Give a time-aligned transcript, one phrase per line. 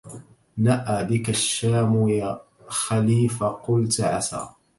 [0.57, 4.49] نأى بك الشام يا خلي فقلت عسى